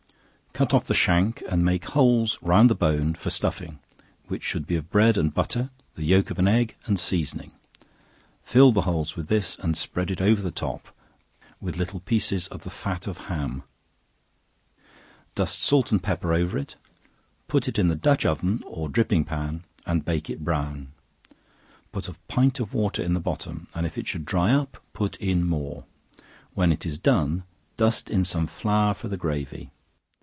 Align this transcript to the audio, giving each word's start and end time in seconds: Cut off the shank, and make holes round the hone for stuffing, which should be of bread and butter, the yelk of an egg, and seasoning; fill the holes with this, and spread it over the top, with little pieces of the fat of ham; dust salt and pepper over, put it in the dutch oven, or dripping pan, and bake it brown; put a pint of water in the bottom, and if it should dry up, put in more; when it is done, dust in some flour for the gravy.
Cut 0.53 0.73
off 0.73 0.83
the 0.85 0.93
shank, 0.93 1.41
and 1.49 1.63
make 1.63 1.85
holes 1.85 2.37
round 2.41 2.69
the 2.69 2.75
hone 2.75 3.13
for 3.15 3.29
stuffing, 3.29 3.79
which 4.27 4.43
should 4.43 4.67
be 4.67 4.75
of 4.75 4.89
bread 4.91 5.15
and 5.17 5.33
butter, 5.33 5.69
the 5.95 6.03
yelk 6.03 6.29
of 6.29 6.37
an 6.39 6.47
egg, 6.49 6.75
and 6.85 6.99
seasoning; 6.99 7.53
fill 8.43 8.73
the 8.73 8.81
holes 8.81 9.15
with 9.15 9.29
this, 9.29 9.55
and 9.59 9.77
spread 9.77 10.11
it 10.11 10.19
over 10.21 10.41
the 10.41 10.51
top, 10.51 10.89
with 11.61 11.77
little 11.77 12.01
pieces 12.01 12.49
of 12.49 12.63
the 12.63 12.69
fat 12.69 13.07
of 13.07 13.17
ham; 13.27 13.63
dust 15.35 15.61
salt 15.63 15.89
and 15.89 16.03
pepper 16.03 16.33
over, 16.33 16.65
put 17.47 17.69
it 17.69 17.79
in 17.79 17.87
the 17.87 17.95
dutch 17.95 18.25
oven, 18.25 18.61
or 18.67 18.89
dripping 18.89 19.23
pan, 19.23 19.63
and 19.85 20.03
bake 20.03 20.29
it 20.29 20.43
brown; 20.43 20.91
put 21.93 22.09
a 22.09 22.15
pint 22.27 22.59
of 22.59 22.73
water 22.73 23.01
in 23.01 23.13
the 23.13 23.21
bottom, 23.21 23.67
and 23.73 23.85
if 23.85 23.97
it 23.97 24.05
should 24.05 24.25
dry 24.25 24.51
up, 24.53 24.83
put 24.91 25.15
in 25.15 25.45
more; 25.47 25.85
when 26.53 26.73
it 26.73 26.85
is 26.85 26.97
done, 26.99 27.45
dust 27.77 28.09
in 28.09 28.25
some 28.25 28.47
flour 28.47 28.93
for 28.93 29.07
the 29.07 29.17
gravy. 29.17 29.71